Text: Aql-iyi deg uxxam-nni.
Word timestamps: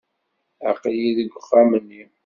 Aql-iyi 0.69 1.11
deg 1.17 1.29
uxxam-nni. 1.39 2.03